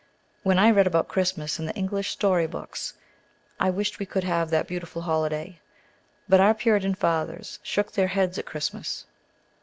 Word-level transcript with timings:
When 0.41 0.57
I 0.57 0.71
read 0.71 0.87
about 0.87 1.09
Christmas 1.09 1.59
in 1.59 1.67
the 1.67 1.75
English 1.75 2.09
story 2.09 2.47
books, 2.47 2.95
I 3.59 3.69
wished 3.69 3.99
we 3.99 4.07
could 4.07 4.23
have 4.23 4.49
that 4.49 4.65
beautiful 4.65 5.03
holiday. 5.03 5.59
But 6.27 6.39
our 6.39 6.55
Puritan 6.55 6.95
fathers 6.95 7.59
shook 7.61 7.91
their 7.91 8.07
heads 8.07 8.39
at 8.39 8.47
Christmas. 8.47 9.05